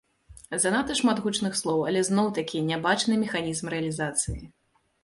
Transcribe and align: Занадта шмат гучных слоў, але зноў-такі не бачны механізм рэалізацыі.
Занадта 0.63 0.95
шмат 1.01 1.17
гучных 1.27 1.59
слоў, 1.61 1.83
але 1.91 2.01
зноў-такі 2.09 2.65
не 2.71 2.81
бачны 2.89 3.23
механізм 3.27 3.65
рэалізацыі. 3.77 4.41